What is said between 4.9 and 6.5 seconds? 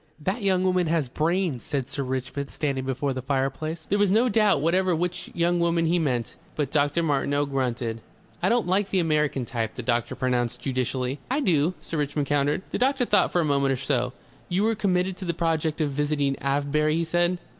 which young woman he meant.